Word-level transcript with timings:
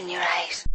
open 0.00 0.10
your 0.10 0.22
eyes. 0.22 0.66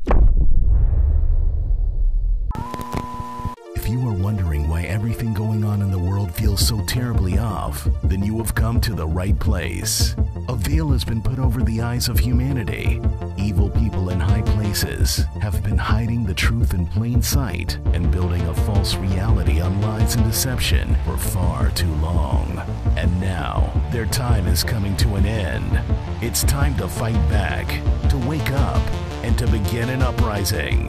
If 3.76 3.90
you 3.90 4.08
are 4.08 4.14
wondering 4.14 4.68
why 4.68 4.84
everything 4.84 5.34
going 5.34 5.64
on 5.64 5.82
in 5.82 5.92
the 5.92 6.00
world 6.00 6.34
feels 6.34 6.66
so 6.66 6.84
terribly 6.86 7.38
off, 7.38 7.88
then 8.04 8.24
you 8.24 8.38
have 8.40 8.56
come 8.56 8.82
to 8.82 8.94
the 8.94 9.06
right 9.06 9.38
place. 9.40 10.16
A 10.50 10.56
veil 10.56 10.90
has 10.90 11.04
been 11.04 11.22
put 11.22 11.38
over 11.38 11.62
the 11.62 11.82
eyes 11.82 12.10
of 12.10 12.18
humanity. 12.18 13.00
Evil 13.38 13.70
people 13.70 14.10
in 14.10 14.20
high 14.20 14.42
places 14.42 15.26
have 15.40 15.62
been 15.64 15.78
hiding 15.78 16.26
the 16.26 16.34
truth 16.34 16.74
in 16.74 16.88
plain 16.88 17.22
sight 17.22 17.78
and 17.94 18.12
building 18.12 18.42
a 18.48 18.54
false 18.54 18.96
reality 18.96 19.62
on 19.62 19.82
lies 19.82 20.16
and 20.16 20.26
deception 20.26 20.96
for 21.06 21.18
far 21.18 21.70
too 21.72 21.94
long. 21.96 22.60
And 22.98 23.22
now, 23.22 23.72
their 23.92 24.08
time 24.08 24.48
is 24.48 24.64
coming 24.64 24.98
to 24.98 25.16
an 25.16 25.26
end. 25.26 25.80
It's 26.24 26.44
time 26.44 26.76
to 26.78 26.88
fight 26.88 27.30
back, 27.30 27.68
to 28.10 28.18
wake 28.28 28.52
up, 28.52 28.82
and 29.26 29.40
to 29.40 29.48
begin 29.48 29.90
an 29.90 30.04
uprising. 30.04 30.86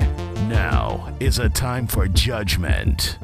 Now 0.47 1.11
is 1.21 1.39
a 1.39 1.49
time 1.49 1.87
for 1.87 2.07
judgment. 2.07 3.17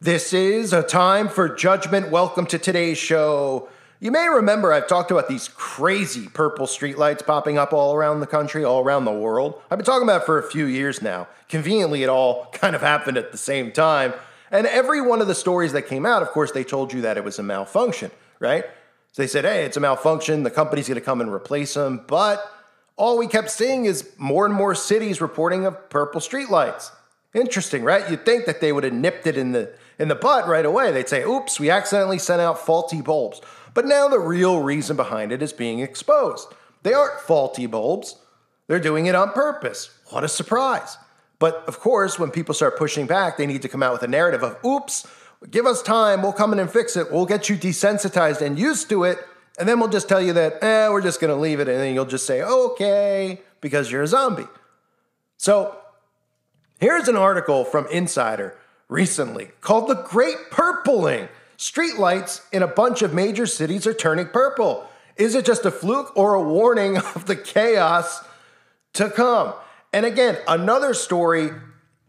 This 0.00 0.32
is 0.32 0.72
a 0.72 0.82
time 0.82 1.28
for 1.28 1.54
judgment. 1.54 2.10
Welcome 2.10 2.46
to 2.46 2.58
today's 2.58 2.96
show. 2.96 3.68
You 4.00 4.10
may 4.10 4.30
remember 4.30 4.72
I've 4.72 4.86
talked 4.86 5.10
about 5.10 5.28
these 5.28 5.48
crazy 5.48 6.26
purple 6.26 6.64
streetlights 6.64 7.26
popping 7.26 7.58
up 7.58 7.74
all 7.74 7.94
around 7.94 8.20
the 8.20 8.26
country, 8.26 8.64
all 8.64 8.82
around 8.82 9.04
the 9.04 9.12
world. 9.12 9.60
I've 9.70 9.76
been 9.76 9.84
talking 9.84 10.08
about 10.08 10.24
for 10.24 10.38
a 10.38 10.50
few 10.50 10.64
years 10.64 11.02
now. 11.02 11.28
Conveniently, 11.50 12.02
it 12.02 12.08
all 12.08 12.46
kind 12.54 12.74
of 12.74 12.80
happened 12.80 13.18
at 13.18 13.30
the 13.30 13.36
same 13.36 13.72
time. 13.72 14.14
And 14.50 14.66
every 14.66 15.02
one 15.02 15.20
of 15.20 15.26
the 15.26 15.34
stories 15.34 15.74
that 15.74 15.82
came 15.82 16.06
out, 16.06 16.22
of 16.22 16.28
course, 16.28 16.52
they 16.52 16.64
told 16.64 16.94
you 16.94 17.02
that 17.02 17.18
it 17.18 17.24
was 17.24 17.38
a 17.38 17.42
malfunction, 17.42 18.10
right? 18.38 18.64
So 19.12 19.22
they 19.22 19.26
said, 19.26 19.44
hey, 19.44 19.64
it's 19.64 19.76
a 19.76 19.80
malfunction. 19.80 20.42
The 20.42 20.50
company's 20.50 20.88
going 20.88 21.00
to 21.00 21.04
come 21.04 21.20
and 21.20 21.32
replace 21.32 21.74
them. 21.74 22.04
But 22.06 22.44
all 22.96 23.18
we 23.18 23.26
kept 23.26 23.50
seeing 23.50 23.86
is 23.86 24.10
more 24.18 24.46
and 24.46 24.54
more 24.54 24.74
cities 24.74 25.20
reporting 25.20 25.66
of 25.66 25.90
purple 25.90 26.20
streetlights. 26.20 26.90
Interesting, 27.34 27.82
right? 27.82 28.08
You'd 28.10 28.24
think 28.24 28.46
that 28.46 28.60
they 28.60 28.72
would 28.72 28.84
have 28.84 28.92
nipped 28.92 29.26
it 29.26 29.36
in 29.36 29.52
the 29.52 29.72
in 29.98 30.08
the 30.08 30.14
butt 30.14 30.48
right 30.48 30.64
away. 30.64 30.90
They'd 30.90 31.08
say, 31.08 31.22
oops, 31.22 31.60
we 31.60 31.70
accidentally 31.70 32.18
sent 32.18 32.40
out 32.40 32.58
faulty 32.58 33.02
bulbs. 33.02 33.40
But 33.74 33.86
now 33.86 34.08
the 34.08 34.18
real 34.18 34.60
reason 34.60 34.96
behind 34.96 35.30
it 35.30 35.42
is 35.42 35.52
being 35.52 35.80
exposed. 35.80 36.48
They 36.82 36.94
aren't 36.94 37.20
faulty 37.20 37.66
bulbs, 37.66 38.16
they're 38.66 38.80
doing 38.80 39.06
it 39.06 39.14
on 39.14 39.32
purpose. 39.32 39.90
What 40.08 40.24
a 40.24 40.28
surprise. 40.28 40.96
But 41.38 41.64
of 41.66 41.78
course, 41.78 42.18
when 42.18 42.30
people 42.30 42.54
start 42.54 42.78
pushing 42.78 43.06
back, 43.06 43.36
they 43.36 43.46
need 43.46 43.62
to 43.62 43.68
come 43.68 43.82
out 43.82 43.92
with 43.92 44.02
a 44.02 44.08
narrative 44.08 44.42
of, 44.42 44.56
oops, 44.64 45.06
give 45.48 45.66
us 45.66 45.82
time, 45.82 46.22
we'll 46.22 46.32
come 46.32 46.52
in 46.52 46.58
and 46.58 46.70
fix 46.70 46.96
it, 46.96 47.10
we'll 47.10 47.26
get 47.26 47.48
you 47.48 47.56
desensitized 47.56 48.42
and 48.42 48.58
used 48.58 48.88
to 48.90 49.04
it, 49.04 49.18
and 49.58 49.68
then 49.68 49.80
we'll 49.80 49.88
just 49.88 50.08
tell 50.08 50.20
you 50.20 50.32
that, 50.34 50.62
eh, 50.62 50.88
we're 50.88 51.00
just 51.00 51.20
gonna 51.20 51.36
leave 51.36 51.60
it, 51.60 51.68
and 51.68 51.78
then 51.78 51.94
you'll 51.94 52.04
just 52.04 52.26
say, 52.26 52.42
okay, 52.42 53.40
because 53.60 53.90
you're 53.90 54.02
a 54.02 54.06
zombie. 54.06 54.46
So 55.36 55.76
here's 56.78 57.08
an 57.08 57.16
article 57.16 57.64
from 57.64 57.86
Insider 57.88 58.56
recently 58.88 59.50
called 59.60 59.88
The 59.88 59.94
Great 59.94 60.50
Purpling. 60.50 61.28
Streetlights 61.56 62.40
in 62.52 62.62
a 62.62 62.66
bunch 62.66 63.02
of 63.02 63.12
major 63.12 63.46
cities 63.46 63.86
are 63.86 63.94
turning 63.94 64.26
purple. 64.28 64.88
Is 65.16 65.34
it 65.34 65.44
just 65.44 65.66
a 65.66 65.70
fluke 65.70 66.16
or 66.16 66.34
a 66.34 66.42
warning 66.42 66.96
of 67.14 67.26
the 67.26 67.36
chaos 67.36 68.24
to 68.94 69.10
come? 69.10 69.54
And 69.92 70.06
again, 70.06 70.38
another 70.48 70.94
story 70.94 71.50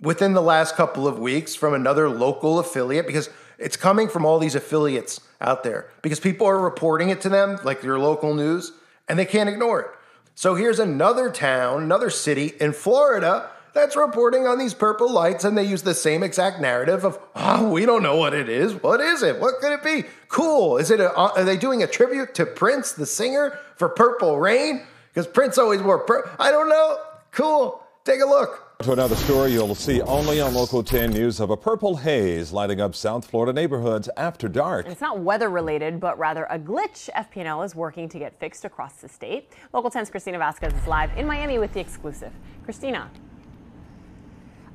within 0.02 0.33
the 0.33 0.41
last 0.41 0.75
couple 0.75 1.07
of 1.07 1.19
weeks 1.19 1.55
from 1.55 1.73
another 1.73 2.09
local 2.09 2.59
affiliate 2.59 3.07
because 3.07 3.30
it's 3.57 3.77
coming 3.77 4.09
from 4.09 4.25
all 4.25 4.39
these 4.39 4.55
affiliates 4.55 5.21
out 5.39 5.63
there 5.63 5.88
because 6.02 6.19
people 6.19 6.47
are 6.47 6.59
reporting 6.59 7.09
it 7.09 7.21
to 7.21 7.30
them, 7.30 7.59
like 7.63 7.83
your 7.83 7.99
local 7.99 8.33
news, 8.33 8.71
and 9.08 9.17
they 9.17 9.25
can't 9.25 9.49
ignore 9.49 9.81
it. 9.81 9.88
So 10.33 10.55
here's 10.55 10.80
another 10.80 11.30
town, 11.30 11.83
another 11.83 12.09
city 12.09 12.53
in 12.59 12.73
Florida 12.73 13.49
that's 13.73 13.95
reporting 13.95 14.47
on 14.47 14.58
these 14.58 14.73
purple 14.73 15.09
lights, 15.09 15.43
and 15.43 15.58
they 15.58 15.64
use 15.64 15.83
the 15.83 15.93
same 15.93 16.23
exact 16.23 16.59
narrative 16.59 17.05
of, 17.05 17.20
oh, 17.36 17.70
we 17.70 17.86
don't 17.86 18.03
know 18.03 18.17
what 18.17 18.33
it 18.33 18.49
is. 18.49 18.73
What 18.73 18.99
is 18.99 19.23
it? 19.23 19.39
What 19.39 19.59
could 19.61 19.71
it 19.71 19.83
be? 19.83 20.08
Cool. 20.27 20.77
Is 20.77 20.92
it? 20.92 20.99
A, 20.99 21.17
uh, 21.17 21.31
are 21.37 21.43
they 21.43 21.58
doing 21.58 21.81
a 21.81 21.87
tribute 21.87 22.33
to 22.36 22.45
Prince, 22.45 22.92
the 22.92 23.05
singer, 23.05 23.58
for 23.77 23.87
Purple 23.87 24.39
Rain? 24.39 24.86
Because 25.14 25.27
Prince 25.27 25.58
always 25.58 25.81
wore 25.81 25.99
purple. 25.99 26.31
I 26.39 26.52
don't 26.52 26.70
know. 26.70 26.97
Cool. 27.31 27.81
Take 28.03 28.21
a 28.21 28.26
look. 28.26 28.70
To 28.81 28.93
another 28.93 29.15
story 29.15 29.52
you'll 29.52 29.75
see 29.75 30.02
only 30.02 30.42
on 30.42 30.55
Local 30.55 30.81
10 30.81 31.11
News 31.11 31.39
of 31.39 31.52
a 31.52 31.55
purple 31.55 31.97
haze 31.97 32.52
lighting 32.52 32.81
up 32.81 32.95
South 32.95 33.30
Florida 33.30 33.53
neighborhoods 33.53 34.09
after 34.17 34.49
dark. 34.49 34.87
It's 34.87 34.99
not 35.02 35.19
weather 35.19 35.49
related, 35.49 35.99
but 35.99 36.17
rather 36.17 36.45
a 36.45 36.58
glitch 36.58 37.08
FP&L 37.15 37.61
is 37.61 37.75
working 37.75 38.09
to 38.09 38.17
get 38.17 38.39
fixed 38.39 38.65
across 38.65 38.95
the 38.95 39.08
state. 39.08 39.52
Local 39.71 39.91
10's 39.91 40.09
Christina 40.09 40.39
Vasquez 40.39 40.73
is 40.73 40.87
live 40.87 41.15
in 41.15 41.27
Miami 41.27 41.59
with 41.59 41.71
the 41.73 41.80
exclusive. 41.80 42.33
Christina 42.64 43.11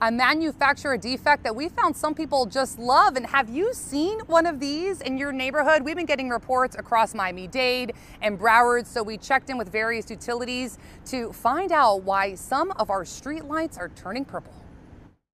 a 0.02 0.12
manufacturer 0.12 0.98
defect 0.98 1.42
that 1.42 1.56
we 1.56 1.70
found 1.70 1.96
some 1.96 2.14
people 2.14 2.44
just 2.44 2.78
love. 2.78 3.16
And 3.16 3.24
have 3.26 3.48
you 3.48 3.72
seen 3.72 4.20
one 4.26 4.44
of 4.44 4.60
these 4.60 5.00
in 5.00 5.16
your 5.16 5.32
neighborhood? 5.32 5.82
We've 5.82 5.96
been 5.96 6.04
getting 6.04 6.28
reports 6.28 6.76
across 6.76 7.14
Miami-Dade 7.14 7.94
and 8.20 8.38
Broward, 8.38 8.86
so 8.86 9.02
we 9.02 9.16
checked 9.16 9.48
in 9.48 9.56
with 9.56 9.72
various 9.72 10.10
utilities 10.10 10.76
to 11.06 11.32
find 11.32 11.72
out 11.72 12.02
why 12.02 12.34
some 12.34 12.72
of 12.72 12.90
our 12.90 13.06
street 13.06 13.46
lights 13.46 13.78
are 13.78 13.88
turning 13.88 14.26
purple. 14.26 14.52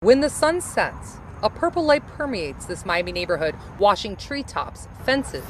When 0.01 0.21
the 0.21 0.31
sun 0.31 0.61
sets, 0.61 1.17
a 1.43 1.51
purple 1.51 1.85
light 1.85 2.07
permeates 2.07 2.67
this 2.67 2.87
Miami 2.87 3.11
neighborhood, 3.11 3.57
washing 3.81 4.15
treetops, 4.15 4.87
fences, 5.05 5.45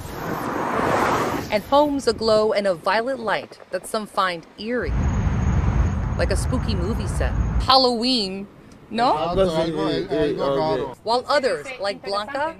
and 1.50 1.62
homes 1.64 2.08
aglow 2.08 2.52
in 2.52 2.64
a 2.64 2.74
violet 2.74 3.18
light 3.18 3.58
that 3.72 3.86
some 3.86 4.06
find 4.06 4.46
eerie, 4.58 4.90
like 6.16 6.30
a 6.30 6.36
spooky 6.36 6.74
movie 6.74 7.06
set. 7.06 7.32
Halloween 7.62 8.46
no? 8.92 9.14
While 11.02 11.24
others, 11.28 11.66
like 11.80 12.04
Blanca, 12.04 12.56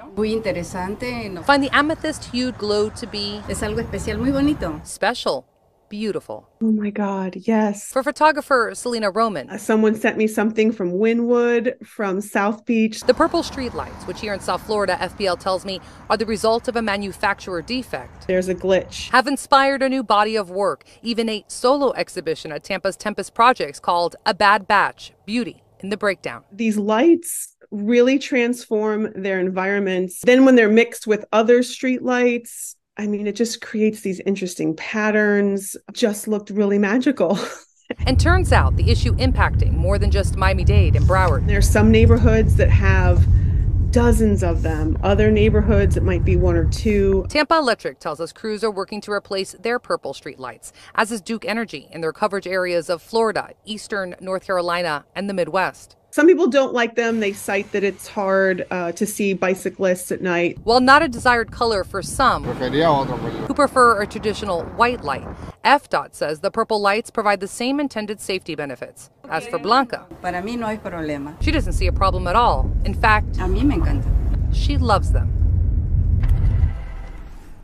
find 1.45 1.63
the 1.63 1.71
amethyst 1.73 2.25
hued 2.25 2.59
glow 2.59 2.89
to 2.91 3.07
be 3.07 3.41
es 3.49 3.63
algo 3.63 3.81
especial, 3.81 4.19
muy 4.19 4.33
bonito. 4.33 4.81
Special. 4.85 5.47
Beautiful. 5.93 6.49
Oh 6.63 6.73
my 6.73 6.89
God, 6.89 7.37
yes. 7.37 7.93
For 7.93 8.03
photographer 8.03 8.71
Selena 8.73 9.11
Roman. 9.11 9.51
Uh, 9.51 9.59
someone 9.59 9.95
sent 9.95 10.17
me 10.17 10.27
something 10.27 10.73
from 10.73 10.93
Wynwood, 10.93 11.87
from 11.87 12.23
South 12.23 12.65
Beach. 12.65 13.03
The 13.03 13.13
purple 13.13 13.43
streetlights, 13.43 14.07
which 14.07 14.23
here 14.23 14.33
in 14.33 14.41
South 14.41 14.63
Florida, 14.63 14.97
FPL 14.99 15.39
tells 15.39 15.67
me, 15.67 15.83
are 16.09 16.17
the 16.17 16.25
result 16.25 16.67
of 16.67 16.77
a 16.77 16.83
manufacturer 16.83 17.61
defect. 17.61 18.27
There's 18.27 18.49
a 18.49 18.55
glitch. 18.55 19.11
Have 19.11 19.27
inspired 19.27 19.83
a 19.83 19.89
new 19.91 20.03
body 20.03 20.35
of 20.35 20.49
work, 20.51 20.85
even 21.03 21.29
a 21.29 21.45
solo 21.47 21.93
exhibition 21.93 22.53
at 22.53 22.65
Tampa's 22.65 22.97
Tempus 22.97 23.29
Projects 23.29 23.79
called 23.79 24.17
A 24.25 24.33
Bad 24.33 24.67
Batch 24.67 25.13
Beauty 25.27 25.63
in 25.83 25.91
the 25.91 25.97
breakdown. 25.97 26.45
These 26.53 26.77
lights 26.77 27.57
really 27.71 28.19
transform 28.19 29.13
their 29.15 29.41
environments. 29.41 30.21
Then, 30.25 30.45
when 30.45 30.57
they're 30.57 30.69
mixed 30.69 31.07
with 31.07 31.25
other 31.33 31.63
street 31.63 32.03
lights, 32.03 32.77
I 32.97 33.07
mean, 33.07 33.27
it 33.27 33.37
just 33.37 33.63
creates 33.63 34.03
these 34.03 34.21
interesting 34.21 34.77
patterns, 34.77 35.77
just 35.93 36.29
looked 36.29 36.51
really 36.51 36.79
magical. 36.79 37.39
and 38.07 38.21
turns 38.21 38.53
out 38.53 38.77
the 38.77 38.91
issue 38.91 39.15
impacting 39.17 39.73
more 39.73 39.99
than 39.99 40.11
just 40.11 40.37
Miami 40.37 40.65
Dade 40.65 40.97
and 40.97 41.07
Broward. 41.07 41.47
There's 41.47 41.69
some 41.69 41.91
neighborhoods 41.91 42.57
that 42.57 42.71
have 42.71 43.27
dozens 43.93 44.43
of 44.43 44.63
them. 44.63 44.99
Other 45.03 45.31
neighborhoods, 45.31 45.97
it 45.97 46.03
might 46.03 46.25
be 46.25 46.37
one 46.37 46.57
or 46.57 46.65
two. 46.65 47.27
Tampa 47.29 47.59
Electric 47.59 47.99
tells 47.99 48.21
us 48.21 48.33
crews 48.33 48.65
are 48.65 48.71
working 48.71 49.01
to 49.03 49.13
replace 49.13 49.53
their 49.61 49.79
purple 49.79 50.15
streetlights, 50.15 50.73
as 50.95 51.13
is 51.13 51.21
Duke 51.21 51.45
Energy 51.45 51.89
in 51.93 52.01
their 52.01 52.13
coverage 52.13 52.47
areas 52.47 52.89
of 52.89 53.03
Florida, 53.03 53.51
eastern 53.67 54.17
North 54.21 54.47
Carolina, 54.47 55.05
and 55.15 55.29
the 55.29 55.35
Midwest. 55.35 55.97
Some 56.13 56.27
people 56.27 56.47
don't 56.47 56.75
like 56.75 56.95
them. 56.95 57.21
They 57.21 57.33
cite 57.33 57.73
that 57.73 57.83
it's 57.83 58.07
hard 58.07 58.67
uh, 58.71 58.93
to 58.93 59.07
see 59.07 59.33
bicyclists 59.33 60.13
at 60.13 60.21
night. 60.21 60.59
While 60.63 60.81
not 60.81 61.03
a 61.03 61.09
desired 61.09 61.51
color 61.51 61.85
for 61.85 62.03
some 62.03 62.45
who 62.45 63.55
prefer 63.55 64.03
a 64.03 64.07
traditional 64.07 64.63
white 64.77 65.03
light, 65.03 65.27
FDOT 65.65 66.15
says 66.15 66.41
the 66.41 66.51
purple 66.51 66.83
lights 66.83 67.11
provide 67.11 67.41
the 67.41 67.49
same 67.49 67.81
intended 67.81 68.21
safety 68.21 68.55
benefits. 68.55 69.09
As 69.31 69.47
for 69.47 69.59
Blanca, 69.59 70.07
Para 70.21 70.43
mí 70.43 70.59
no 70.59 70.67
hay 70.67 70.77
problema. 70.77 71.35
she 71.43 71.51
doesn't 71.51 71.73
see 71.73 71.87
a 71.87 71.93
problem 71.93 72.27
at 72.27 72.37
all. 72.37 72.71
In 72.85 72.93
fact, 72.93 73.39
A 73.39 73.47
mí 73.49 73.63
me 73.65 73.77
encanta. 73.77 74.05
she 74.53 74.77
loves 74.77 75.13
them. 75.13 75.33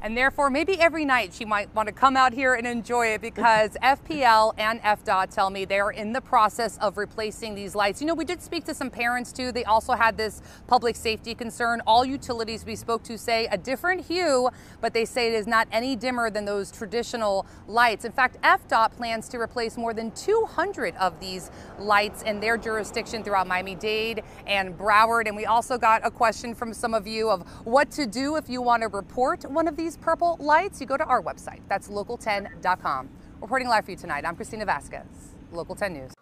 And 0.00 0.17
therefore, 0.17 0.49
maybe 0.49 0.81
every 0.81 1.05
night 1.05 1.35
she 1.35 1.45
might 1.45 1.75
want 1.75 1.89
to 1.89 1.93
come 1.93 2.17
out 2.17 2.33
here 2.33 2.55
and 2.55 2.67
enjoy 2.67 3.09
it 3.09 3.21
because 3.21 3.71
FPL 3.83 4.55
and 4.56 4.81
FDOT 4.83 5.35
tell 5.35 5.50
me 5.50 5.65
they 5.65 5.81
are 5.81 5.91
in 5.91 6.12
the 6.12 6.21
process 6.21 6.79
of 6.79 6.97
replacing 6.97 7.55
these 7.55 7.75
lights. 7.75 8.00
You 8.00 8.06
know, 8.06 8.15
we 8.15 8.25
did 8.25 8.41
speak 8.41 8.65
to 8.67 8.75
some 8.75 8.91
parents 8.91 9.33
too. 9.33 9.50
They 9.50 9.65
also 9.65 9.95
had 9.95 10.17
this 10.17 10.41
public 10.69 10.95
safety 10.95 11.35
concern. 11.35 11.83
All 11.87 12.05
utilities 12.05 12.65
we 12.65 12.77
spoke 12.77 13.03
to 13.05 13.19
say 13.19 13.47
a 13.50 13.59
different 13.59 14.06
hue, 14.06 14.50
but 14.81 14.95
they 14.95 15.05
say 15.05 15.29
it 15.29 15.35
is 15.35 15.47
not 15.47 15.67
any 15.73 15.97
dimmer 15.97 16.31
than 16.31 16.45
those 16.45 16.71
traditional 16.71 17.45
lights. 17.67 18.05
In 18.05 18.12
fact, 18.12 18.41
FDOT 18.43 18.93
plans 18.93 19.29
to 19.31 19.39
replace 19.39 19.77
more 19.77 19.93
than 19.93 20.12
200 20.12 20.95
of 20.97 21.19
these 21.19 21.50
lights 21.79 22.23
in 22.23 22.39
their 22.39 22.56
jurisdiction 22.56 23.25
throughout 23.25 23.49
Miami-Dade 23.49 24.23
and 24.47 24.79
Broward. 24.79 25.27
And 25.27 25.37
we 25.37 25.47
also 25.47 25.77
got 25.77 26.06
a 26.06 26.11
question 26.11 26.55
from 26.55 26.73
some 26.73 26.95
of 26.95 27.06
you 27.06 27.31
of 27.31 27.43
what 27.65 27.91
to 27.93 28.06
do 28.06 28.37
if 28.37 28.49
you 28.49 28.62
want 28.62 28.83
to 28.83 28.89
report 28.89 29.45
one 29.50 29.67
of 29.67 29.77
these 29.77 29.88
these 29.88 29.96
purple 29.96 30.37
lights, 30.38 30.82
you 30.82 30.87
go 30.87 30.99
to 30.99 31.05
our 31.05 31.23
website. 31.23 31.61
That's 31.67 31.88
local10.com. 31.88 33.08
Reporting 33.40 33.69
live 33.69 33.87
for 33.87 33.93
you 33.93 33.96
tonight, 33.96 34.26
I'm 34.26 34.37
Christina 34.37 34.67
Vasquez, 34.67 35.06
Local 35.50 35.75
10 35.75 35.94
News. 35.94 36.12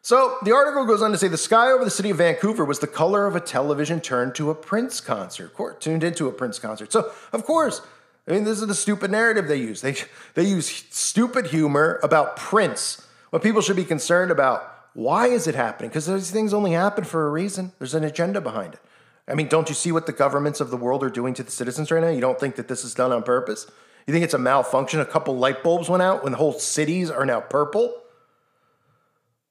So 0.00 0.36
the 0.44 0.52
article 0.52 0.86
goes 0.86 1.02
on 1.02 1.10
to 1.10 1.18
say 1.18 1.26
the 1.26 1.36
sky 1.36 1.72
over 1.72 1.84
the 1.84 1.90
city 1.90 2.10
of 2.10 2.18
Vancouver 2.18 2.64
was 2.64 2.78
the 2.78 2.86
color 2.86 3.26
of 3.26 3.34
a 3.34 3.40
television 3.40 4.00
turned 4.00 4.36
to 4.36 4.50
a 4.50 4.54
Prince 4.54 5.00
concert, 5.00 5.52
tuned 5.80 6.04
into 6.04 6.28
a 6.28 6.32
Prince 6.32 6.60
concert. 6.60 6.92
So 6.92 7.10
of 7.32 7.44
course, 7.44 7.82
I 8.28 8.32
mean, 8.32 8.44
this 8.44 8.60
is 8.60 8.68
the 8.68 8.74
stupid 8.74 9.10
narrative 9.10 9.48
they 9.48 9.56
use. 9.56 9.80
They 9.80 9.96
they 10.34 10.44
use 10.44 10.68
stupid 10.90 11.48
humor 11.48 11.98
about 12.04 12.36
Prince. 12.36 13.04
What 13.30 13.42
people 13.42 13.62
should 13.62 13.76
be 13.76 13.84
concerned 13.84 14.30
about. 14.30 14.74
Why 14.94 15.26
is 15.26 15.48
it 15.48 15.56
happening? 15.56 15.90
Because 15.90 16.06
these 16.06 16.30
things 16.30 16.54
only 16.54 16.72
happen 16.72 17.04
for 17.04 17.26
a 17.26 17.30
reason. 17.30 17.72
There's 17.78 17.94
an 17.94 18.04
agenda 18.04 18.40
behind 18.40 18.74
it. 18.74 18.80
I 19.28 19.34
mean, 19.34 19.48
don't 19.48 19.68
you 19.68 19.74
see 19.74 19.92
what 19.92 20.06
the 20.06 20.12
governments 20.12 20.60
of 20.60 20.70
the 20.70 20.76
world 20.76 21.04
are 21.04 21.10
doing 21.10 21.34
to 21.34 21.42
the 21.42 21.50
citizens 21.50 21.90
right 21.90 22.02
now? 22.02 22.08
You 22.08 22.20
don't 22.20 22.40
think 22.40 22.56
that 22.56 22.68
this 22.68 22.84
is 22.84 22.94
done 22.94 23.12
on 23.12 23.22
purpose? 23.22 23.70
You 24.06 24.12
think 24.14 24.24
it's 24.24 24.34
a 24.34 24.38
malfunction? 24.38 25.00
A 25.00 25.04
couple 25.04 25.36
light 25.36 25.62
bulbs 25.62 25.88
went 25.90 26.02
out 26.02 26.22
when 26.22 26.32
the 26.32 26.38
whole 26.38 26.54
cities 26.54 27.10
are 27.10 27.26
now 27.26 27.40
purple? 27.40 27.94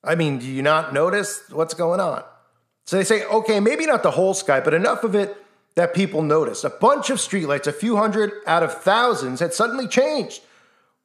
I 0.04 0.16
mean, 0.16 0.40
do 0.40 0.48
you 0.48 0.64
not 0.64 0.94
notice 0.94 1.44
what's 1.52 1.76
going 1.76 2.00
on? 2.00 2.24
So 2.86 2.98
they 2.98 3.04
say, 3.04 3.24
okay, 3.26 3.60
maybe 3.60 3.86
not 3.86 4.02
the 4.02 4.12
whole 4.12 4.34
sky, 4.34 4.60
but 4.62 4.74
enough 4.74 5.04
of 5.04 5.14
it 5.14 5.38
that 5.76 5.94
people 5.94 6.24
noticed. 6.24 6.64
A 6.64 6.70
bunch 6.70 7.12
of 7.12 7.18
streetlights, 7.18 7.68
a 7.68 7.74
few 7.74 7.98
hundred 7.98 8.32
out 8.48 8.64
of 8.64 8.82
thousands, 8.82 9.42
had 9.42 9.54
suddenly 9.54 9.88
changed. 9.88 10.42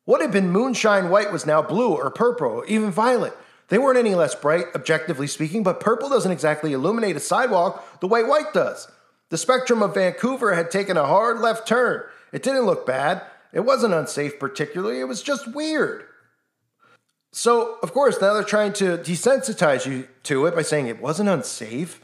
What 0.05 0.23
had 0.23 0.33
been 0.33 0.51
moonshine 0.51 1.11
white 1.11 1.31
was 1.31 1.45
now 1.45 1.61
blue 1.61 1.95
or 1.95 2.11
purple, 2.11 2.47
or 2.47 2.67
even 2.67 2.91
violet. 2.91 3.37
They 3.73 3.79
weren't 3.79 3.97
any 3.97 4.15
less 4.15 4.35
bright, 4.35 4.67
objectively 4.75 5.27
speaking, 5.27 5.63
but 5.63 5.81
purple 5.81 6.11
doesn't 6.11 6.31
exactly 6.31 6.75
illuminate 6.75 7.17
a 7.17 7.21
sidewalk 7.21 8.01
the 8.01 8.07
way 8.07 8.23
white 8.23 8.53
does. 8.53 8.87
The 9.31 9.39
spectrum 9.39 9.83
of 9.83 9.95
Vancouver 9.95 10.53
had 10.53 10.71
taken 10.71 10.99
a 10.99 11.07
hard 11.07 11.41
left 11.41 11.67
turn. 11.67 12.03
It 12.33 12.43
didn't 12.43 12.67
look 12.67 12.85
bad. 12.85 13.23
It 13.51 13.61
wasn't 13.61 13.95
unsafe, 13.95 14.39
particularly. 14.39 15.01
It 15.01 15.09
was 15.09 15.23
just 15.23 15.55
weird. 15.55 16.05
So, 17.33 17.79
of 17.83 17.95
course, 17.95 18.21
now 18.21 18.35
they're 18.35 18.43
trying 18.43 18.75
to 18.75 18.99
desensitize 18.99 19.87
you 19.87 20.07
to 20.25 20.45
it 20.45 20.55
by 20.55 20.61
saying 20.61 20.89
it 20.89 21.01
wasn't 21.01 21.31
unsafe. 21.31 21.99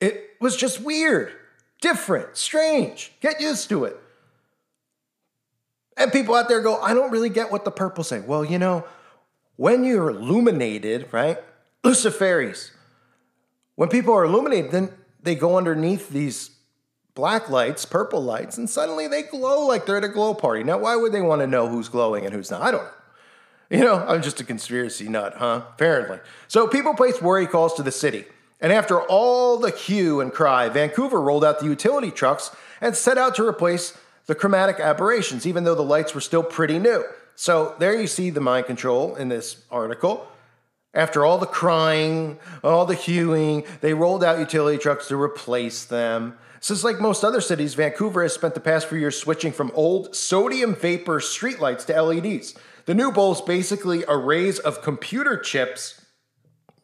It 0.00 0.36
was 0.40 0.54
just 0.54 0.80
weird, 0.80 1.32
different, 1.80 2.36
strange. 2.36 3.10
Get 3.20 3.40
used 3.40 3.68
to 3.70 3.82
it. 3.82 3.96
And 5.96 6.12
people 6.12 6.36
out 6.36 6.48
there 6.48 6.60
go, 6.60 6.80
I 6.80 6.94
don't 6.94 7.10
really 7.10 7.30
get 7.30 7.50
what 7.50 7.64
the 7.64 7.72
purple 7.72 8.04
say. 8.04 8.20
Well, 8.20 8.44
you 8.44 8.60
know, 8.60 8.84
when 9.56 9.84
you're 9.84 10.10
illuminated, 10.10 11.08
right? 11.12 11.38
Luciferes. 11.82 12.70
When 13.76 13.88
people 13.88 14.14
are 14.14 14.24
illuminated, 14.24 14.70
then 14.70 14.90
they 15.22 15.34
go 15.34 15.56
underneath 15.56 16.08
these 16.08 16.50
black 17.14 17.48
lights, 17.48 17.84
purple 17.84 18.22
lights, 18.22 18.58
and 18.58 18.68
suddenly 18.68 19.06
they 19.08 19.22
glow 19.22 19.66
like 19.66 19.86
they're 19.86 19.98
at 19.98 20.04
a 20.04 20.08
glow 20.08 20.34
party. 20.34 20.64
Now, 20.64 20.78
why 20.78 20.96
would 20.96 21.12
they 21.12 21.20
want 21.20 21.40
to 21.40 21.46
know 21.46 21.68
who's 21.68 21.88
glowing 21.88 22.24
and 22.24 22.34
who's 22.34 22.50
not? 22.50 22.62
I 22.62 22.70
don't 22.70 22.82
know. 22.82 22.90
You 23.70 23.80
know, 23.80 24.04
I'm 24.06 24.22
just 24.22 24.40
a 24.40 24.44
conspiracy 24.44 25.08
nut, 25.08 25.34
huh? 25.36 25.62
Apparently. 25.74 26.18
So 26.48 26.68
people 26.68 26.94
placed 26.94 27.22
worry 27.22 27.46
calls 27.46 27.74
to 27.74 27.82
the 27.82 27.90
city. 27.90 28.26
And 28.60 28.72
after 28.72 29.00
all 29.00 29.58
the 29.58 29.70
hue 29.70 30.20
and 30.20 30.32
cry, 30.32 30.68
Vancouver 30.68 31.20
rolled 31.20 31.44
out 31.44 31.60
the 31.60 31.66
utility 31.66 32.10
trucks 32.10 32.50
and 32.80 32.94
set 32.94 33.18
out 33.18 33.34
to 33.36 33.46
replace 33.46 33.96
the 34.26 34.34
chromatic 34.34 34.78
aberrations, 34.80 35.46
even 35.46 35.64
though 35.64 35.74
the 35.74 35.82
lights 35.82 36.14
were 36.14 36.20
still 36.20 36.42
pretty 36.42 36.78
new. 36.78 37.04
So 37.36 37.74
there 37.78 37.98
you 37.98 38.06
see 38.06 38.30
the 38.30 38.40
mind 38.40 38.66
control 38.66 39.16
in 39.16 39.28
this 39.28 39.64
article. 39.70 40.28
After 40.92 41.24
all 41.24 41.38
the 41.38 41.46
crying, 41.46 42.38
all 42.62 42.86
the 42.86 42.94
hewing, 42.94 43.64
they 43.80 43.94
rolled 43.94 44.22
out 44.22 44.38
utility 44.38 44.78
trucks 44.78 45.08
to 45.08 45.20
replace 45.20 45.84
them. 45.84 46.38
Since, 46.60 46.84
like 46.84 47.00
most 47.00 47.24
other 47.24 47.40
cities, 47.40 47.74
Vancouver 47.74 48.22
has 48.22 48.32
spent 48.32 48.54
the 48.54 48.60
past 48.60 48.86
few 48.86 48.98
years 48.98 49.18
switching 49.18 49.52
from 49.52 49.72
old 49.74 50.14
sodium 50.16 50.74
vapor 50.74 51.20
streetlights 51.20 51.84
to 51.86 52.00
LEDs. 52.00 52.54
The 52.86 52.94
new 52.94 53.12
bulbs 53.12 53.40
basically 53.40 54.04
arrays 54.08 54.58
of 54.58 54.80
computer 54.82 55.36
chips, 55.36 56.00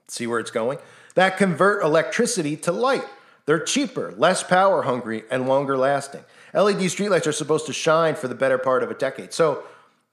see 0.08 0.26
where 0.26 0.40
it's 0.40 0.50
going, 0.50 0.78
that 1.14 1.38
convert 1.38 1.82
electricity 1.82 2.56
to 2.58 2.72
light. 2.72 3.06
They're 3.46 3.58
cheaper, 3.58 4.12
less 4.16 4.42
power 4.42 4.82
hungry, 4.82 5.24
and 5.30 5.48
longer 5.48 5.78
lasting. 5.78 6.24
LED 6.52 6.80
streetlights 6.80 7.26
are 7.26 7.32
supposed 7.32 7.66
to 7.66 7.72
shine 7.72 8.16
for 8.16 8.28
the 8.28 8.34
better 8.34 8.58
part 8.58 8.82
of 8.82 8.90
a 8.90 8.94
decade. 8.94 9.32
So, 9.32 9.62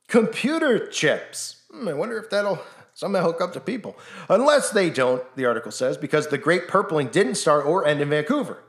computer 0.08 0.88
chips. 0.88 1.64
Hmm, 1.72 1.88
I 1.88 1.94
wonder 1.94 2.18
if 2.18 2.30
that'll 2.30 2.60
somehow 2.94 3.24
hook 3.24 3.42
up 3.42 3.54
to 3.54 3.60
people. 3.60 3.98
Unless 4.30 4.72
they 4.72 4.90
don't, 4.90 5.24
the 5.36 5.46
article 5.46 5.72
says, 5.72 5.98
because 5.98 6.28
the 6.28 6.38
Great 6.38 6.68
Purpling 6.68 7.08
didn't 7.08 7.36
start 7.36 7.66
or 7.66 7.86
end 7.86 8.02
in 8.02 8.10
Vancouver. 8.10 8.64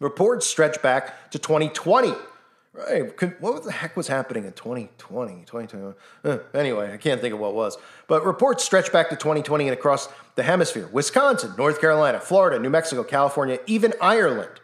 Reports 0.00 0.46
stretch 0.46 0.82
back 0.82 1.30
to 1.30 1.38
2020 1.38 2.14
Right. 2.74 3.12
What 3.38 3.64
the 3.64 3.70
heck 3.72 3.98
was 3.98 4.08
happening 4.08 4.46
in 4.46 4.52
2020, 4.52 5.44
2021? 5.44 5.94
Uh, 6.24 6.38
anyway, 6.54 6.90
I 6.90 6.96
can't 6.96 7.20
think 7.20 7.34
of 7.34 7.40
what 7.40 7.54
was. 7.54 7.76
But 8.08 8.24
reports 8.24 8.64
stretch 8.64 8.90
back 8.90 9.10
to 9.10 9.16
2020 9.16 9.68
and 9.68 9.74
across 9.74 10.08
the 10.36 10.42
hemisphere 10.42 10.88
Wisconsin, 10.90 11.52
North 11.58 11.82
Carolina, 11.82 12.18
Florida, 12.18 12.58
New 12.58 12.70
Mexico, 12.70 13.04
California, 13.04 13.58
even 13.66 13.92
Ireland. 14.00 14.60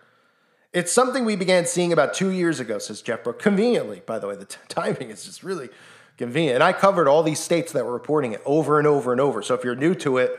It's 0.79 0.93
something 0.93 1.25
we 1.25 1.35
began 1.35 1.67
seeing 1.67 1.93
about 1.93 2.15
two 2.15 2.31
years 2.31 2.61
ago, 2.61 2.79
says 2.79 3.03
Jeff 3.03 3.25
Brook. 3.25 3.41
Conveniently, 3.41 4.01
by 4.07 4.21
the 4.21 4.29
way, 4.29 4.37
the 4.37 4.45
t- 4.45 4.59
timing 4.69 5.11
is 5.11 5.25
just 5.25 5.43
really 5.43 5.71
convenient. 6.17 6.55
And 6.55 6.63
I 6.63 6.73
covered 6.73 7.09
all 7.09 7.25
these 7.25 7.41
states 7.41 7.73
that 7.73 7.85
were 7.85 7.93
reporting 7.93 8.33
it 8.33 8.41
over 8.47 8.79
and 8.79 8.87
over 8.87 9.11
and 9.11 9.21
over. 9.21 9.43
So 9.43 9.55
if 9.57 9.65
you're 9.65 9.75
new 9.75 9.97
to 9.97 10.19
it, 10.19 10.39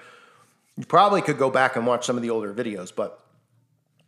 you 0.77 0.85
probably 0.85 1.21
could 1.21 1.37
go 1.37 1.51
back 1.51 1.75
and 1.75 1.85
watch 1.85 2.05
some 2.05 2.15
of 2.15 2.21
the 2.21 2.29
older 2.29 2.53
videos. 2.53 2.89
But 2.95 3.19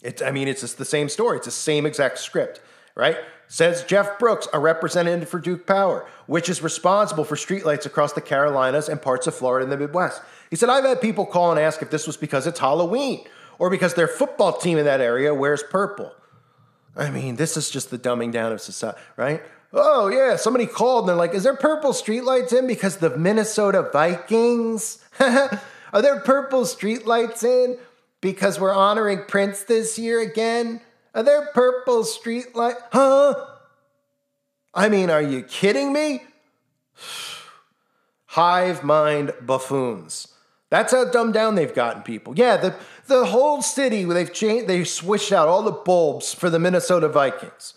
it's, 0.02 0.22
I 0.22 0.32
mean, 0.32 0.48
it's 0.48 0.62
just 0.62 0.78
the 0.78 0.86
same 0.86 1.10
story. 1.10 1.36
It's 1.36 1.48
the 1.48 1.52
same 1.52 1.86
exact 1.86 2.18
script, 2.20 2.62
right? 2.96 3.18
Says 3.50 3.84
Jeff 3.84 4.18
Brooks, 4.18 4.48
a 4.54 4.60
representative 4.60 5.28
for 5.28 5.40
Duke 5.40 5.68
Power, 5.68 6.08
which 6.28 6.48
is 6.48 6.64
responsible 6.64 7.26
for 7.26 7.36
streetlights 7.36 7.86
across 7.86 8.14
the 8.14 8.22
Carolinas 8.22 8.88
and 8.88 9.02
parts 9.02 9.28
of 9.28 9.36
Florida 9.36 9.66
and 9.66 9.72
the 9.72 9.76
Midwest. 9.76 10.22
He 10.50 10.56
said, 10.56 10.70
I've 10.70 10.86
had 10.86 11.02
people 11.02 11.26
call 11.26 11.52
and 11.52 11.60
ask 11.60 11.82
if 11.82 11.90
this 11.90 12.08
was 12.08 12.16
because 12.16 12.48
it's 12.48 12.60
Halloween 12.60 13.28
or 13.60 13.70
because 13.70 13.96
their 13.96 14.08
football 14.08 14.54
team 14.54 14.78
in 14.78 14.86
that 14.86 15.02
area 15.02 15.36
wears 15.36 15.62
purple. 15.62 16.14
I 16.96 17.10
mean, 17.10 17.36
this 17.36 17.58
is 17.58 17.70
just 17.70 17.90
the 17.90 17.98
dumbing 17.98 18.32
down 18.32 18.52
of 18.52 18.62
society, 18.62 19.00
right? 19.16 19.42
Oh, 19.74 20.10
yeah, 20.10 20.36
somebody 20.36 20.66
called 20.66 21.04
and 21.04 21.10
they're 21.10 21.16
like, 21.16 21.34
Is 21.34 21.44
there 21.44 21.56
purple 21.56 21.92
streetlights 21.92 22.52
in 22.54 22.68
because 22.68 22.98
the 22.98 23.18
Minnesota 23.18 23.90
Vikings? 23.92 25.04
Are 25.20 26.02
there 26.02 26.20
purple 26.20 26.62
streetlights 26.64 27.44
in 27.44 27.78
because 28.20 28.60
we're 28.60 28.74
honoring 28.74 29.24
Prince 29.28 29.64
this 29.64 29.98
year 29.98 30.22
again? 30.22 30.82
Are 31.14 31.24
there 31.24 31.50
purple 31.54 32.04
street 32.04 32.56
light? 32.56 32.76
Huh? 32.92 33.36
I 34.74 34.88
mean, 34.88 35.10
are 35.10 35.22
you 35.22 35.44
kidding 35.44 35.92
me? 35.92 36.24
Hive 38.28 38.84
mind 38.84 39.34
buffoons. 39.42 40.30
That's 40.70 40.94
how 40.94 41.04
dumbed 41.04 41.34
down 41.34 41.56
they've 41.56 41.74
gotten 41.74 42.02
people. 42.02 42.34
Yeah, 42.38 42.56
the, 42.56 42.76
the 43.12 43.26
whole 43.26 43.62
city, 43.62 44.04
they've 44.04 44.34
changed, 44.34 44.68
they 44.68 44.84
switched 44.84 45.32
out 45.32 45.48
all 45.48 45.62
the 45.62 45.72
bulbs 45.72 46.34
for 46.34 46.50
the 46.50 46.60
Minnesota 46.60 47.08
Vikings. 47.08 47.76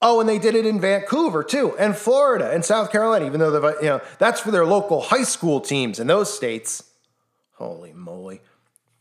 Oh, 0.00 0.20
and 0.20 0.28
they 0.28 0.38
did 0.38 0.54
it 0.54 0.66
in 0.66 0.80
Vancouver 0.80 1.44
too, 1.44 1.76
and 1.78 1.96
Florida 1.96 2.50
and 2.52 2.64
South 2.64 2.90
Carolina, 2.90 3.24
even 3.24 3.40
though 3.40 3.50
the, 3.50 3.76
you 3.80 3.86
know, 3.86 4.00
that's 4.18 4.40
for 4.40 4.50
their 4.50 4.66
local 4.66 5.00
high 5.00 5.22
school 5.22 5.60
teams 5.60 6.00
in 6.00 6.06
those 6.08 6.34
states. 6.34 6.84
Holy 7.52 7.92
moly. 7.92 8.40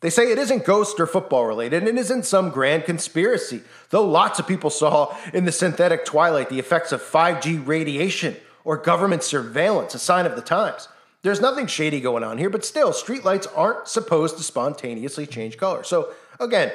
They 0.01 0.09
say 0.09 0.31
it 0.31 0.37
isn't 0.37 0.65
ghost 0.65 0.99
or 0.99 1.07
football 1.07 1.45
related 1.45 1.83
and 1.83 1.87
it 1.87 1.99
isn't 1.99 2.25
some 2.25 2.49
grand 2.49 2.85
conspiracy, 2.85 3.61
though 3.89 4.05
lots 4.05 4.39
of 4.39 4.47
people 4.47 4.69
saw 4.69 5.15
in 5.33 5.45
the 5.45 5.51
synthetic 5.51 6.05
twilight 6.05 6.49
the 6.49 6.59
effects 6.59 6.91
of 6.91 7.01
5G 7.01 7.65
radiation 7.65 8.35
or 8.63 8.77
government 8.77 9.23
surveillance, 9.23 9.95
a 9.95 9.99
sign 9.99 10.25
of 10.25 10.35
the 10.35 10.41
times. 10.41 10.87
There's 11.23 11.41
nothing 11.41 11.67
shady 11.67 12.01
going 12.01 12.23
on 12.23 12.37
here, 12.37 12.49
but 12.49 12.65
still, 12.65 12.91
streetlights 12.91 13.47
aren't 13.55 13.87
supposed 13.87 14.37
to 14.37 14.43
spontaneously 14.43 15.27
change 15.27 15.57
color. 15.57 15.83
So, 15.83 16.11
again, 16.39 16.71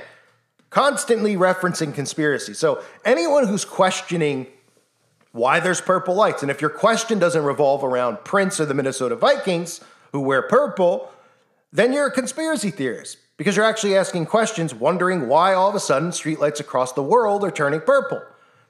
constantly 0.71 1.37
referencing 1.37 1.93
conspiracy. 1.93 2.55
So, 2.55 2.83
anyone 3.05 3.49
who's 3.49 3.65
questioning 3.65 4.47
why 5.33 5.59
there's 5.61 5.81
purple 5.81 6.15
lights, 6.15 6.43
and 6.43 6.51
if 6.51 6.61
your 6.61 6.71
question 6.71 7.19
doesn't 7.19 7.43
revolve 7.45 7.83
around 7.83 8.25
Prince 8.25 8.61
or 8.61 8.67
the 8.67 8.75
Minnesota 8.75 9.17
Vikings, 9.17 9.81
who 10.13 10.21
wear 10.21 10.43
purple, 10.43 11.11
then 11.73 11.93
you're 11.93 12.07
a 12.07 12.13
conspiracy 12.13 12.71
theorist 12.71 13.19
because 13.37 13.57
you're 13.57 13.67
actually 13.67 13.97
asking 13.97 14.27
questions, 14.27 14.75
wondering 14.75 15.29
why 15.29 15.55
all 15.55 15.69
of 15.69 15.75
a 15.75 15.81
sudden 15.81 16.11
streetlights 16.11 16.61
across 16.61 16.93
the 16.93 17.03
world 17.03 17.45
are 17.45 17.51
turning 17.51 17.81
purple. 17.81 18.23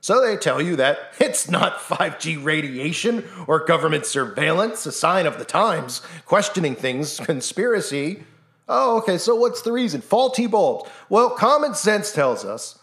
So 0.07 0.25
they 0.25 0.37
tell 0.37 0.63
you 0.63 0.77
that 0.77 1.15
it's 1.19 1.51
not 1.51 1.81
5G 1.81 2.45
radiation 2.45 3.25
or 3.49 3.65
government 3.65 4.07
surveillance, 4.07 4.87
a 4.87 4.93
sign 4.93 5.27
of 5.27 5.41
the 5.41 5.45
times, 5.45 6.01
questioning 6.27 6.77
things, 6.77 7.19
conspiracy. 7.25 8.23
Oh, 8.69 8.99
okay, 8.99 9.19
so 9.19 9.35
what's 9.35 9.63
the 9.63 9.73
reason? 9.73 10.01
Faulty 10.01 10.47
bulbs. 10.47 10.89
Well, 11.09 11.31
common 11.31 11.75
sense 11.75 12.13
tells 12.13 12.45
us 12.45 12.79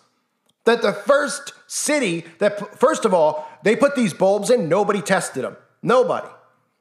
that 0.65 0.82
the 0.82 0.92
first 0.92 1.53
city 1.65 2.25
that, 2.39 2.77
first 2.77 3.06
of 3.06 3.13
all, 3.13 3.48
they 3.63 3.77
put 3.77 3.96
these 3.96 4.13
bulbs 4.13 4.50
in, 4.50 4.68
nobody 4.68 5.01
tested 5.01 5.46
them. 5.46 5.56
Nobody. 5.82 6.27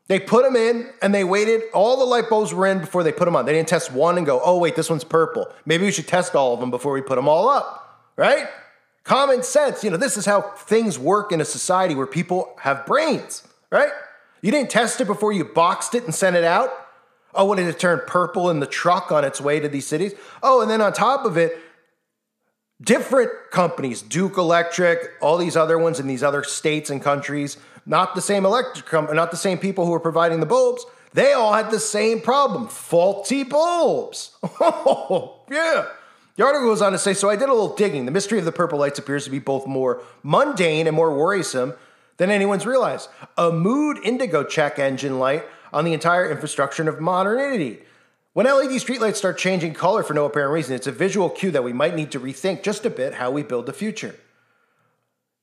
They 0.08 0.18
put 0.18 0.42
them 0.42 0.56
in 0.56 0.90
and 1.02 1.14
they 1.14 1.22
waited. 1.22 1.62
All 1.72 1.96
the 1.96 2.04
light 2.04 2.28
bulbs 2.28 2.52
were 2.52 2.66
in 2.66 2.80
before 2.80 3.04
they 3.04 3.12
put 3.12 3.26
them 3.26 3.36
on. 3.36 3.46
They 3.46 3.52
didn't 3.52 3.68
test 3.68 3.92
one 3.92 4.16
and 4.16 4.26
go, 4.26 4.40
oh, 4.44 4.58
wait, 4.58 4.74
this 4.74 4.90
one's 4.90 5.04
purple. 5.04 5.46
Maybe 5.66 5.84
we 5.84 5.92
should 5.92 6.08
test 6.08 6.34
all 6.34 6.52
of 6.52 6.58
them 6.58 6.72
before 6.72 6.94
we 6.94 7.00
put 7.00 7.14
them 7.14 7.28
all 7.28 7.48
up, 7.48 8.10
right? 8.16 8.48
Common 9.04 9.42
sense, 9.42 9.82
you 9.82 9.90
know, 9.90 9.96
this 9.96 10.16
is 10.16 10.26
how 10.26 10.40
things 10.40 10.98
work 10.98 11.32
in 11.32 11.40
a 11.40 11.44
society 11.44 11.94
where 11.94 12.06
people 12.06 12.54
have 12.60 12.86
brains, 12.86 13.46
right? 13.70 13.90
You 14.42 14.50
didn't 14.52 14.70
test 14.70 15.00
it 15.00 15.06
before 15.06 15.32
you 15.32 15.44
boxed 15.44 15.94
it 15.94 16.04
and 16.04 16.14
sent 16.14 16.36
it 16.36 16.44
out. 16.44 16.70
Oh, 17.34 17.54
did 17.54 17.66
it 17.66 17.78
turn 17.78 18.02
purple 18.06 18.50
in 18.50 18.60
the 18.60 18.66
truck 18.66 19.10
on 19.10 19.24
its 19.24 19.40
way 19.40 19.58
to 19.58 19.68
these 19.68 19.86
cities? 19.86 20.14
Oh, 20.42 20.60
and 20.60 20.70
then 20.70 20.80
on 20.80 20.92
top 20.92 21.24
of 21.24 21.36
it, 21.36 21.58
different 22.80 23.30
companies, 23.50 24.02
Duke 24.02 24.36
Electric, 24.36 25.10
all 25.20 25.38
these 25.38 25.56
other 25.56 25.78
ones 25.78 25.98
in 25.98 26.06
these 26.06 26.22
other 26.22 26.44
states 26.44 26.90
and 26.90 27.02
countries, 27.02 27.56
not 27.86 28.14
the 28.14 28.20
same 28.20 28.44
electric 28.44 28.86
company, 28.86 29.16
not 29.16 29.30
the 29.30 29.36
same 29.36 29.58
people 29.58 29.86
who 29.86 29.94
are 29.94 30.00
providing 30.00 30.40
the 30.40 30.46
bulbs. 30.46 30.84
They 31.14 31.32
all 31.32 31.52
had 31.52 31.70
the 31.70 31.80
same 31.80 32.20
problem 32.20 32.68
faulty 32.68 33.42
bulbs. 33.42 34.36
Oh, 34.60 35.40
yeah. 35.50 35.86
The 36.36 36.44
article 36.44 36.68
goes 36.68 36.82
on 36.82 36.92
to 36.92 36.98
say 36.98 37.14
So 37.14 37.28
I 37.28 37.36
did 37.36 37.48
a 37.48 37.52
little 37.52 37.74
digging. 37.74 38.06
The 38.06 38.10
mystery 38.10 38.38
of 38.38 38.44
the 38.44 38.52
purple 38.52 38.78
lights 38.78 38.98
appears 38.98 39.24
to 39.24 39.30
be 39.30 39.38
both 39.38 39.66
more 39.66 40.02
mundane 40.22 40.86
and 40.86 40.96
more 40.96 41.14
worrisome 41.14 41.74
than 42.16 42.30
anyone's 42.30 42.66
realized. 42.66 43.08
A 43.36 43.50
mood 43.50 43.98
indigo 44.02 44.44
check 44.44 44.78
engine 44.78 45.18
light 45.18 45.44
on 45.72 45.84
the 45.84 45.92
entire 45.92 46.30
infrastructure 46.30 46.88
of 46.88 47.00
modernity. 47.00 47.80
When 48.34 48.46
LED 48.46 48.70
streetlights 48.80 49.16
start 49.16 49.36
changing 49.36 49.74
color 49.74 50.02
for 50.02 50.14
no 50.14 50.24
apparent 50.24 50.52
reason, 50.52 50.74
it's 50.74 50.86
a 50.86 50.92
visual 50.92 51.28
cue 51.28 51.50
that 51.50 51.64
we 51.64 51.74
might 51.74 51.94
need 51.94 52.10
to 52.12 52.20
rethink 52.20 52.62
just 52.62 52.86
a 52.86 52.90
bit 52.90 53.14
how 53.14 53.30
we 53.30 53.42
build 53.42 53.66
the 53.66 53.74
future. 53.74 54.14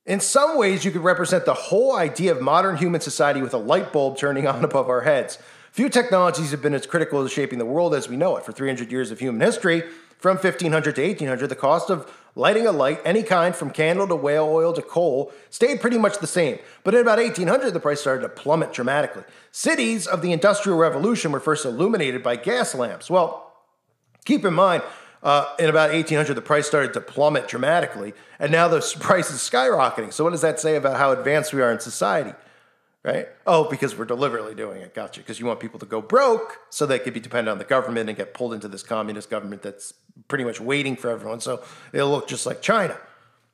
In 0.06 0.18
some 0.18 0.58
ways, 0.58 0.84
you 0.84 0.90
could 0.90 1.04
represent 1.04 1.44
the 1.44 1.54
whole 1.54 1.94
idea 1.94 2.32
of 2.32 2.42
modern 2.42 2.76
human 2.78 3.00
society 3.00 3.42
with 3.42 3.54
a 3.54 3.58
light 3.58 3.92
bulb 3.92 4.16
turning 4.16 4.46
on 4.48 4.64
above 4.64 4.88
our 4.88 5.02
heads. 5.02 5.38
Few 5.70 5.88
technologies 5.88 6.50
have 6.50 6.62
been 6.62 6.74
as 6.74 6.84
critical 6.84 7.22
to 7.22 7.28
shaping 7.28 7.60
the 7.60 7.64
world 7.64 7.94
as 7.94 8.08
we 8.08 8.16
know 8.16 8.36
it. 8.36 8.44
For 8.44 8.50
300 8.50 8.90
years 8.90 9.12
of 9.12 9.20
human 9.20 9.40
history, 9.40 9.84
from 10.20 10.36
1500 10.36 10.94
to 10.96 11.02
1800, 11.02 11.48
the 11.48 11.56
cost 11.56 11.88
of 11.88 12.12
lighting 12.36 12.66
a 12.66 12.72
light, 12.72 13.00
any 13.04 13.22
kind, 13.22 13.56
from 13.56 13.70
candle 13.70 14.06
to 14.06 14.14
whale 14.14 14.44
oil 14.44 14.72
to 14.74 14.82
coal, 14.82 15.32
stayed 15.48 15.80
pretty 15.80 15.96
much 15.96 16.18
the 16.18 16.26
same. 16.26 16.58
But 16.84 16.94
in 16.94 17.00
about 17.00 17.18
1800, 17.18 17.72
the 17.72 17.80
price 17.80 18.00
started 18.00 18.22
to 18.22 18.28
plummet 18.28 18.72
dramatically. 18.72 19.24
Cities 19.50 20.06
of 20.06 20.20
the 20.20 20.32
Industrial 20.32 20.78
Revolution 20.78 21.32
were 21.32 21.40
first 21.40 21.64
illuminated 21.64 22.22
by 22.22 22.36
gas 22.36 22.74
lamps. 22.74 23.08
Well, 23.08 23.50
keep 24.26 24.44
in 24.44 24.52
mind, 24.52 24.82
uh, 25.22 25.54
in 25.58 25.70
about 25.70 25.90
1800, 25.90 26.34
the 26.34 26.42
price 26.42 26.66
started 26.66 26.92
to 26.92 27.00
plummet 27.00 27.48
dramatically, 27.48 28.12
and 28.38 28.52
now 28.52 28.68
the 28.68 28.80
price 29.00 29.30
is 29.30 29.38
skyrocketing. 29.38 30.12
So, 30.12 30.22
what 30.22 30.30
does 30.30 30.42
that 30.42 30.60
say 30.60 30.76
about 30.76 30.98
how 30.98 31.12
advanced 31.12 31.54
we 31.54 31.62
are 31.62 31.72
in 31.72 31.80
society? 31.80 32.34
Right? 33.02 33.28
Oh, 33.46 33.68
because 33.68 33.96
we're 33.96 34.04
deliberately 34.04 34.54
doing 34.54 34.82
it. 34.82 34.94
Gotcha. 34.94 35.20
Because 35.20 35.40
you 35.40 35.46
want 35.46 35.60
people 35.60 35.78
to 35.78 35.86
go 35.86 36.00
broke 36.00 36.58
so 36.70 36.86
they 36.86 36.98
could 36.98 37.14
be 37.14 37.20
dependent 37.20 37.48
on 37.48 37.58
the 37.58 37.64
government 37.64 38.08
and 38.08 38.16
get 38.16 38.34
pulled 38.34 38.52
into 38.52 38.68
this 38.68 38.82
communist 38.82 39.30
government 39.30 39.62
that's 39.62 39.94
pretty 40.28 40.44
much 40.44 40.60
waiting 40.60 40.96
for 40.96 41.10
everyone. 41.10 41.40
So 41.40 41.62
it'll 41.92 42.10
look 42.10 42.28
just 42.28 42.46
like 42.46 42.60
China. 42.60 42.98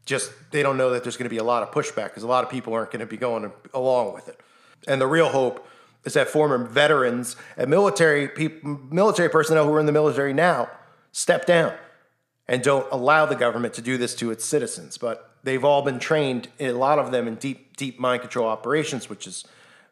Just 0.04 0.32
they 0.50 0.62
don't 0.62 0.76
know 0.76 0.90
that 0.90 1.02
there's 1.02 1.16
going 1.16 1.26
to 1.26 1.30
be 1.30 1.38
a 1.38 1.44
lot 1.44 1.62
of 1.62 1.70
pushback 1.70 2.06
because 2.06 2.22
a 2.22 2.28
lot 2.28 2.44
of 2.44 2.50
people 2.50 2.74
aren't 2.74 2.90
going 2.90 3.00
to 3.00 3.06
be 3.06 3.16
going 3.16 3.50
along 3.74 4.14
with 4.14 4.28
it. 4.28 4.40
And 4.86 5.00
the 5.00 5.06
real 5.06 5.28
hope 5.28 5.66
is 6.04 6.14
that 6.14 6.28
former 6.28 6.58
veterans 6.58 7.36
and 7.56 7.68
military 7.68 8.28
people, 8.28 8.78
military 8.90 9.28
personnel 9.28 9.66
who 9.66 9.74
are 9.74 9.80
in 9.80 9.86
the 9.86 9.92
military 9.92 10.32
now 10.32 10.70
step 11.10 11.46
down 11.46 11.72
and 12.48 12.62
don't 12.62 12.86
allow 12.92 13.26
the 13.26 13.34
government 13.34 13.74
to 13.74 13.82
do 13.82 13.96
this 13.96 14.14
to 14.16 14.30
its 14.30 14.44
citizens. 14.44 14.98
But 14.98 15.30
they've 15.42 15.64
all 15.64 15.82
been 15.82 15.98
trained, 15.98 16.48
a 16.60 16.72
lot 16.72 16.98
of 16.98 17.10
them, 17.10 17.26
in 17.26 17.36
deep, 17.36 17.76
deep 17.76 17.98
mind 17.98 18.22
control 18.22 18.46
operations, 18.46 19.08
which 19.08 19.26
is 19.26 19.44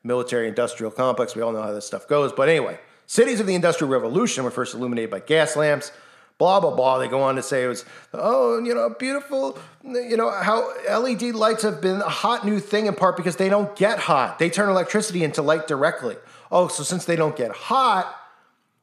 military 0.02 0.48
industrial 0.48 0.92
complex. 0.92 1.34
We 1.34 1.42
all 1.42 1.52
know 1.52 1.62
how 1.62 1.72
this 1.72 1.86
stuff 1.86 2.06
goes. 2.06 2.32
But 2.32 2.48
anyway, 2.48 2.78
cities 3.06 3.40
of 3.40 3.46
the 3.46 3.54
Industrial 3.54 3.90
Revolution 3.90 4.44
were 4.44 4.50
first 4.50 4.74
illuminated 4.74 5.10
by 5.10 5.20
gas 5.20 5.56
lamps. 5.56 5.90
Blah 6.36 6.58
blah 6.58 6.74
blah. 6.74 6.98
They 6.98 7.06
go 7.06 7.22
on 7.22 7.36
to 7.36 7.42
say 7.44 7.62
it 7.62 7.68
was 7.68 7.84
oh 8.12 8.58
you 8.58 8.74
know 8.74 8.92
beautiful 8.98 9.56
you 9.84 10.16
know 10.16 10.32
how 10.32 10.68
LED 10.90 11.22
lights 11.32 11.62
have 11.62 11.80
been 11.80 12.00
a 12.00 12.08
hot 12.08 12.44
new 12.44 12.58
thing 12.58 12.86
in 12.86 12.94
part 12.94 13.16
because 13.16 13.36
they 13.36 13.48
don't 13.48 13.74
get 13.76 14.00
hot. 14.00 14.40
They 14.40 14.50
turn 14.50 14.68
electricity 14.68 15.22
into 15.22 15.42
light 15.42 15.68
directly. 15.68 16.16
Oh, 16.50 16.66
so 16.66 16.82
since 16.82 17.04
they 17.04 17.14
don't 17.14 17.36
get 17.36 17.52
hot, 17.52 18.16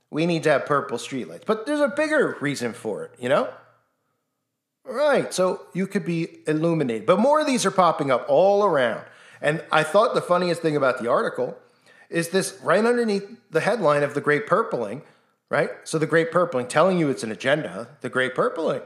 we 0.10 0.26
need 0.26 0.44
to 0.44 0.52
have 0.52 0.66
purple 0.66 0.98
streetlights. 0.98 1.46
But 1.46 1.66
there's 1.66 1.80
a 1.80 1.88
bigger 1.88 2.38
reason 2.42 2.74
for 2.74 3.06
it, 3.06 3.12
you 3.20 3.30
know? 3.30 3.50
Right. 4.86 5.34
So 5.34 5.62
you 5.74 5.88
could 5.88 6.06
be 6.06 6.40
illuminated. 6.48 7.06
But 7.06 7.20
more 7.20 7.40
of 7.40 7.48
these 7.48 7.66
are 7.66 7.72
popping 7.72 8.12
up 8.12 8.26
all 8.28 8.64
around. 8.64 9.04
And 9.42 9.64
I 9.72 9.84
thought 9.84 10.14
the 10.14 10.22
funniest 10.22 10.62
thing 10.62 10.76
about 10.76 11.00
the 11.00 11.10
article 11.10 11.58
is 12.10 12.30
this 12.30 12.60
right 12.62 12.86
underneath 12.86 13.28
the 13.50 13.62
headline 13.62 14.04
of 14.04 14.14
the 14.14 14.22
Great 14.22 14.46
Purpling, 14.46 15.02
right? 15.50 15.70
So 15.84 15.98
the 15.98 16.06
Great 16.06 16.32
Purpling 16.32 16.68
telling 16.68 17.00
you 17.00 17.10
it's 17.10 17.24
an 17.24 17.32
agenda, 17.32 17.88
the 18.02 18.10
Great 18.10 18.36
Purpling. 18.36 18.82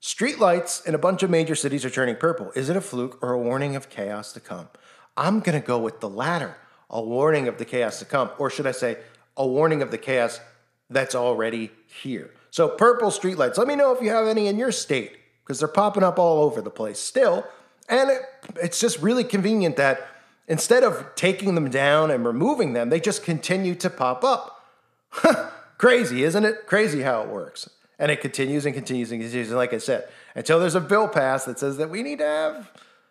Streetlights 0.00 0.86
in 0.86 0.94
a 0.94 0.98
bunch 0.98 1.22
of 1.22 1.30
major 1.30 1.54
cities 1.54 1.84
are 1.84 1.90
turning 1.90 2.16
purple. 2.16 2.52
Is 2.54 2.68
it 2.68 2.76
a 2.76 2.80
fluke 2.80 3.18
or 3.22 3.32
a 3.32 3.38
warning 3.38 3.76
of 3.76 3.88
chaos 3.88 4.32
to 4.32 4.40
come? 4.40 4.68
I'm 5.16 5.40
going 5.40 5.58
to 5.58 5.66
go 5.66 5.78
with 5.78 6.00
the 6.00 6.08
latter, 6.08 6.56
a 6.90 7.00
warning 7.00 7.48
of 7.48 7.58
the 7.58 7.64
chaos 7.64 8.00
to 8.00 8.04
come. 8.04 8.30
Or 8.38 8.50
should 8.50 8.66
I 8.66 8.72
say, 8.72 8.98
a 9.36 9.46
warning 9.46 9.80
of 9.80 9.90
the 9.90 9.98
chaos 9.98 10.40
that's 10.90 11.14
already 11.14 11.70
here. 11.86 12.30
So, 12.50 12.68
purple 12.68 13.08
streetlights. 13.08 13.56
Let 13.56 13.66
me 13.66 13.76
know 13.76 13.94
if 13.94 14.02
you 14.02 14.10
have 14.10 14.26
any 14.26 14.46
in 14.46 14.58
your 14.58 14.72
state 14.72 15.12
because 15.44 15.58
they're 15.58 15.68
popping 15.68 16.02
up 16.02 16.18
all 16.18 16.42
over 16.42 16.60
the 16.60 16.70
place 16.70 16.98
still. 16.98 17.44
And 17.88 18.10
it, 18.10 18.22
it's 18.62 18.80
just 18.80 19.00
really 19.00 19.24
convenient 19.24 19.76
that 19.76 20.06
instead 20.48 20.82
of 20.82 21.06
taking 21.16 21.54
them 21.54 21.70
down 21.70 22.10
and 22.10 22.24
removing 22.24 22.72
them, 22.72 22.88
they 22.88 23.00
just 23.00 23.22
continue 23.22 23.74
to 23.76 23.90
pop 23.90 24.24
up. 24.24 24.64
Crazy, 25.78 26.24
isn't 26.24 26.44
it? 26.44 26.66
Crazy 26.66 27.02
how 27.02 27.22
it 27.22 27.28
works. 27.28 27.68
And 27.98 28.10
it 28.10 28.20
continues 28.20 28.64
and 28.64 28.74
continues 28.74 29.12
and 29.12 29.20
continues. 29.20 29.48
And 29.48 29.56
like 29.56 29.74
I 29.74 29.78
said, 29.78 30.08
until 30.34 30.58
there's 30.58 30.74
a 30.74 30.80
bill 30.80 31.08
passed 31.08 31.46
that 31.46 31.58
says 31.58 31.76
that 31.76 31.90
we 31.90 32.02
need 32.02 32.18
to 32.18 32.24
have, 32.24 32.70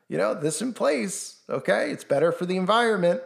you 0.10 0.18
know, 0.18 0.34
this 0.34 0.62
in 0.62 0.74
place, 0.74 1.42
okay? 1.50 1.92
It's 1.92 2.04
better 2.04 2.32
for 2.32 2.46
the 2.46 2.58
environment. 2.58 3.22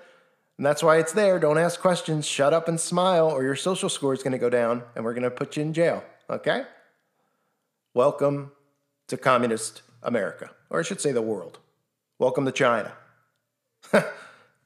And 0.58 0.66
that's 0.66 0.84
why 0.84 0.98
it's 0.98 1.14
there. 1.14 1.40
Don't 1.40 1.58
ask 1.58 1.80
questions. 1.80 2.26
Shut 2.26 2.54
up 2.54 2.68
and 2.68 2.80
smile, 2.80 3.28
or 3.30 3.44
your 3.44 3.56
social 3.56 3.90
score 3.90 4.14
is 4.14 4.22
going 4.22 4.34
to 4.34 4.38
go 4.38 4.50
down 4.50 4.84
and 4.96 5.06
we're 5.06 5.14
going 5.14 5.24
to 5.24 5.32
put 5.32 5.56
you 5.56 5.64
in 5.64 5.74
jail, 5.74 6.04
okay? 6.30 6.64
Welcome 7.94 8.52
to 9.08 9.18
communist 9.18 9.82
America, 10.04 10.52
or 10.70 10.80
I 10.80 10.84
should 10.84 11.02
say 11.02 11.12
the 11.12 11.22
world. 11.22 11.60
Welcome 12.20 12.46
to 12.46 12.52
China. 12.52 12.94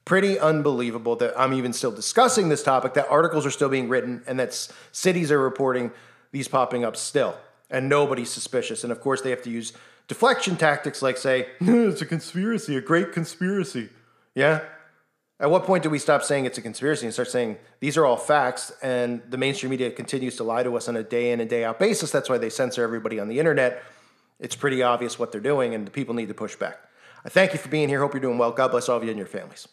Pretty 0.06 0.40
unbelievable 0.40 1.16
that 1.18 1.34
I'm 1.40 1.54
even 1.54 1.74
still 1.74 1.92
discussing 1.92 2.50
this 2.50 2.64
topic, 2.64 2.96
that 2.96 3.08
articles 3.10 3.46
are 3.46 3.52
still 3.52 3.70
being 3.70 3.88
written, 3.88 4.24
and 4.26 4.40
that 4.40 4.54
cities 4.92 5.32
are 5.32 5.40
reporting 5.40 5.92
these 6.32 6.48
popping 6.48 6.84
up 6.84 6.98
still, 6.98 7.38
and 7.70 7.88
nobody's 7.88 8.32
suspicious. 8.32 8.84
And 8.84 8.92
of 8.92 9.00
course, 9.00 9.22
they 9.22 9.30
have 9.30 9.44
to 9.44 9.50
use 9.50 9.74
deflection 10.08 10.58
tactics 10.58 11.02
like 11.02 11.18
say, 11.18 11.48
it's 11.60 12.02
a 12.02 12.06
conspiracy, 12.06 12.76
a 12.76 12.82
great 12.82 13.12
conspiracy. 13.12 13.90
Yeah? 14.34 14.62
At 15.40 15.50
what 15.50 15.66
point 15.66 15.84
do 15.84 15.90
we 15.90 16.00
stop 16.00 16.24
saying 16.24 16.46
it's 16.46 16.58
a 16.58 16.62
conspiracy 16.62 17.06
and 17.06 17.14
start 17.14 17.30
saying 17.30 17.58
these 17.80 17.98
are 17.98 18.06
all 18.06 18.18
facts 18.18 18.72
and 18.84 19.22
the 19.30 19.38
mainstream 19.38 19.72
media 19.72 19.90
continues 19.90 20.36
to 20.38 20.44
lie 20.44 20.62
to 20.62 20.76
us 20.78 20.88
on 20.88 20.96
a 20.96 21.04
day 21.04 21.32
in 21.32 21.40
and 21.40 21.50
day 21.50 21.64
out 21.64 21.80
basis? 21.80 22.12
That's 22.12 22.30
why 22.30 22.38
they 22.38 22.50
censor 22.50 22.84
everybody 22.84 23.20
on 23.20 23.28
the 23.28 23.40
internet 23.40 23.84
it's 24.42 24.56
pretty 24.56 24.84
obvious 24.84 25.18
what 25.18 25.32
they're 25.32 25.40
doing, 25.40 25.74
and 25.74 25.88
the 25.88 25.92
people 25.92 26.14
need 26.14 26.28
to 26.28 26.34
push 26.34 26.56
back. 26.56 26.80
I 27.24 27.30
thank 27.30 27.54
you 27.54 27.60
for 27.60 27.70
being 27.70 27.88
here. 27.88 28.00
Hope 28.00 28.14
you're 28.14 28.22
doing 28.22 28.38
well. 28.38 28.52
God 28.52 28.72
bless 28.72 28.90
all 28.90 28.98
of 28.98 29.04
you 29.04 29.10
and 29.10 29.18
your 29.18 29.28
families. 29.28 29.68